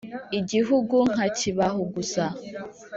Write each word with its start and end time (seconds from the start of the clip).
Igihugu 0.39 0.95
nkakibahuguza? 1.11 2.25